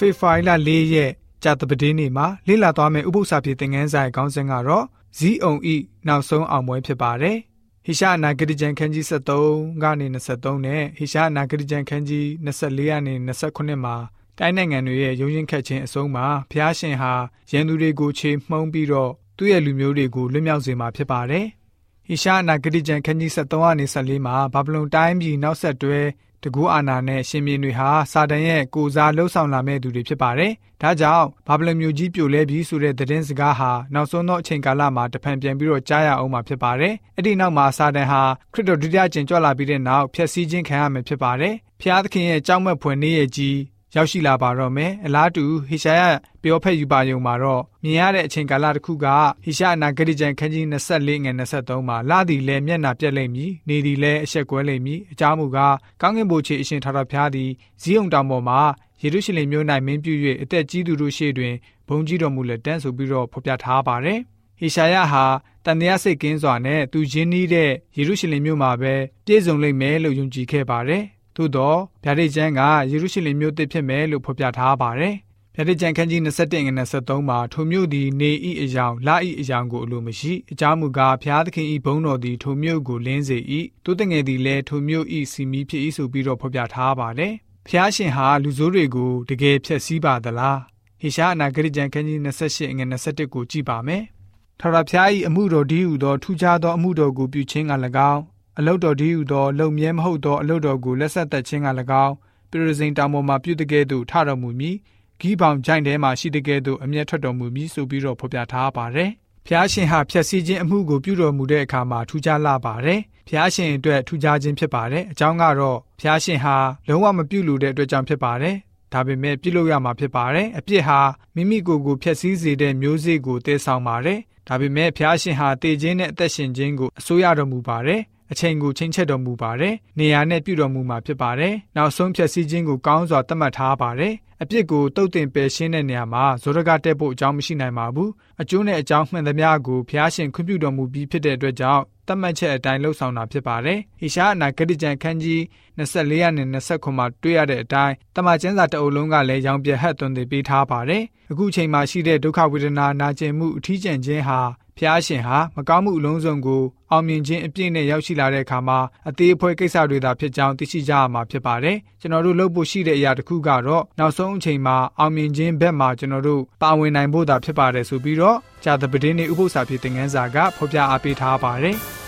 [0.00, 1.12] ဖေဖော်ဝါရီလ၄ရက်
[1.42, 4.84] ကြာတပတင်းနေ့မှာလေ့လာသွားမယ့်ဥပုသ္စာပြေသင်ခန်းစာရဲ့ခေါင်းစဉ်ကတော့
[5.18, 5.76] ဇီးအောင်ဤ
[6.06, 7.36] နောက်ဆုံးအောင်ပွဲဖြစ်ပါတယ်။
[7.84, 13.96] ဟိရှာအနာဂတိကျမ်းခန်းကြီး73ကနေ23နဲ့ဟိရှာအနာဂတိကျမ်းခန်းကြီး24ကနေ29မှာ
[14.38, 17.12] တိုင်းနိုင်ငံတွေရဲ့ရုံရင်ခတ်ခြင်းအဆုံးမှာဖျားရှင်ဟာ
[17.52, 21.46] ရန်သူတွေကိုခြေမှုန်းပြီးတော့သူ့ရဲ့လူမျိုးတွေကိုလွတ်မြောက်စေမှာဖြစ်ပါတယ်။
[22.06, 26.00] ဟိရှာအနာဂတိကျမ်းခန်းကြီး73ကနေ14မှာဘာဗလုန်တိုင်းပြည်နောက်ဆက်တွဲ
[26.42, 38.22] တကူအာနာနဲ့ရှင်မြင်းတွေဟာစာတန်ရဲ့ကိုစားလှုပ်ဆောင်လာမဲ့သူတွေဖြစ်ပါတယ်။ဒါကြောင့်ဘာဗလမျိုးကြီးပြိုလဲပြီဆိုတဲ့သတင်းစကားဟာနောက်ဆုံးသောအချိန်ကာလမှာတဖန်ပြန်ပြီးတော့ကြားရအောင်မှာဖြစ်ပါတယ်။အဲ့ဒီနောက်မှာစာတန်ဟာ
[38.52, 43.56] ခရစ်တော်ဒုတိယကျင့်ကြွလာပြီးတဲ့နောက်ဖျက်ဆီးခြင်းခံရမယ်ဖြစ်ပါတယ်။ဖျားသခင်ရဲ့ကြောက်မက်ဖွယ်နေ့ရဲ့ကြီး
[43.94, 46.02] ရောက်ရှိလာပါတော့မယ်အလားတူဟေရှာယ
[46.42, 49.06] ပြောဖက်ယူပါယုံမှာတော့မြင်ရတဲ့အချိန်ကာလတစ်ခုက
[49.44, 58.60] ဟေရှာအနာဂတိကျမ်းခန်းကြီး24ငွေ23မှာလာသည်လဲမျက်နာပြက်လိမ့်မည်နေသည်လဲအဆက်ကွဲလိမ့်မည်အကြောင်းမူကားကောင်းကင်ဘုရားအရှင်ထာဝရဘုရားသည်ဇီးုံတောင်ပေါ်မှာ
[59.02, 61.54] ယေရုရှလင်မြို့၌မင်းပြု၍အသက်ကြီးသူတို့ရှေ့တွင်
[61.88, 64.20] ဘုံကြီးတော်မူလက်တန်းဆိုပြီးတော့ဖော်ပြထားပါတယ်
[64.58, 65.24] ဟေရှာယဟာ
[65.64, 68.94] တန်တရားစိတ်ကင်းစွာနဲ့သူရင်းနှီးတဲ့ယေရုရှလင်မြို့မှာပဲ
[69.26, 71.02] ပြည့်စုံလိမ့်မယ်လို့ယုံကြည်ခဲ့ပါတယ်
[71.36, 75.14] သို့တော့ဗျာဒိတ်ကျမ်းကယေရုရှလင်မြို့တစ်ဖြစ်မယ်လို့ဖော်ပြထားပါတယ်။
[75.54, 83.38] ဗျာဒိတ်ကျမ်းခန်းကြီး21ငွေ23မှာထိုမြို့သည်နေဤအယောင်လဤအယောင်ကိုအလိုမရှိအကြောင်းမူကားဘုရားသခင်ဤဘုန်းတော်သည်ထိုမြို့ကိုလင်းစေ၏
[83.84, 87.32] တိုးတငယ်သည်လည်းထိုမြို့ဤစီမီဖြစ်၏ဆိုပြီးတော့ဖော်ပြထားပါတယ်။
[87.66, 90.58] ဘုရားရှင်ဟာလူဆိုးတွေကိုတကယ်ဖျက်ဆီးပါသလား။
[91.00, 94.02] ဟေရှာအနာဂရိကျမ်းခန်းကြီး28ငွေ21ကိုကြည့်ပါမယ်။
[94.60, 97.72] ထာဝရဘုရား၏အမှုတော်ဒီဟုသောထူးခြားသောအမှုတော်ကိုပြုခြင်းက၎
[98.12, 98.22] င်း
[98.58, 101.68] အလုတ်တော်ဒီဟုသောလုံမြဲမဟုတ်သောအလုတ်တော်ကိုလက်ဆက်သက်ခြင်းက၎
[102.04, 102.14] င်း
[102.50, 104.76] ပြရစိန်တောင်ပေါ်မှာပြုတကဲ့သို့ထတော်မူမည်
[105.20, 109.10] ဂီးပေါင်ဂျိုင်းထဲမှာရှိတကဲ့သို့အမျက်ထွက်တော်မူမည်ဆိုပြီးတော့ဖော်ပြထားပါတယ်
[109.46, 116.56] ဖျားရှင်ဟာဖြည့်ဆည်းခြင်းအမှုကိုပြုတော်မူတဲ့အခါမှာထူးခြားလာပါတယ်။ဖျားရှင်အတွက်ထူးခြားခြင်းဖြစ်ပါတယ်။အကြောင်းကတော့ဖျားရှင်ဟာ
[116.88, 118.56] လုံးဝမပြုလို့တဲ့အတွက်ကြောင့်ဖြစ်ပါတယ်။
[118.92, 121.00] ဒါပေမဲ့ပြုလုပ်ရမှာဖြစ်ပါတယ်။အပြစ်ဟာ
[121.34, 128.00] မိမိကိုယ်ကိုဖျက်ဆီးစေတဲ့မျိုးစေ့ကိုတည်ဆောင်ပါတယ်။ဒါပေမဲ့ဖျားရှင်ဟာတည်ခြင်းနဲ့အသက်ရှင်ခြင်းကိုအစိုးရတော်မူပါတယ်။
[128.32, 145.40] အချိန်ကိုချိန်ချက်တော်မူပါတယ်။နေရာနဲ့ပြုတော်မူမှာဖြစ်ပါတယ်။နောက်ဆုံးဖြည့်ဆည်းခြင်းကိုကောင်းစွာသတ်မှတ်ထားပါတယ်။အပြစ်ကိုတုတ်တင်ပယ်ရှင်းတဲ့နေရာမှာဇောရကတက်ဖို့အကြောင်းမရှိနိုင်ပါဘူး။အကျိုးနဲ့အကြောင်းမှန်သမျှကိုဘုရားရှင်ခွင့်ပြုတော်မူပြီးဖြစ်တဲ့အတွက်ကြောင့်သတ်မှတ်ချက်အတိုင်းလှုပ်ဆောင်တာဖြစ်ပါတယ်။ဟိရှားအနာဂတိကျမ်းခန်းကြီး
[145.78, 154.40] 24ရက်နဲ့29မှာတွေ့ရတဲ့အတိုင်းတမန်ကျမ်းစာတအုပ်လုံးကလည်းရောင်ပြဟတ်သွန်သင်ပေးထားပါတယ်။အခုချိန်မှာရှိတဲ့ဒုက္ခဝေဒနာနာကျင်မှုအထီးကျန်ခြင်းဟာ
[154.80, 171.78] ဖျားရှင်ဟာမကောင်းမှုအလုံးစုံကိုအောင်မြင်ခြင်းအပြည့်နဲ့ရောက်ရှိလာတဲ့အခါမှာအသေးအဖွဲကိစ္စတွေသာဖြစ်ကြောင်းသိရှိကြရမှာဖြစ်ပါတယ်။ကျွန်တော်တို့လုပ်ဖို့ရှိတဲ့အရာတစ်ခုကတော့နောက်ဆုံးအချိန်မှာအောင်မြင်ခြင်းဘက်မှာကျွန်တော်တို့ပါဝင်နိုင်ဖို့သာဖြစ်ပါတယ်ဆိုပြီးတော့ဂျာသပတင်းနေဥပု္ပ္ပစာဖြစ်တဲ့ငန်းစာကဖော်ပြအားပေးထားပါတယ်။